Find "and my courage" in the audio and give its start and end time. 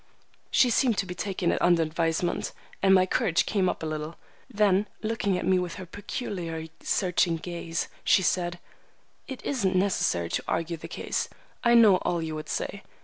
2.81-3.45